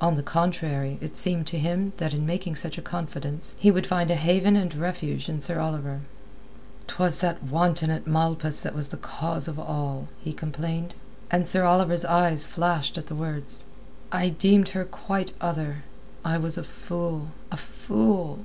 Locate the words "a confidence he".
2.78-3.70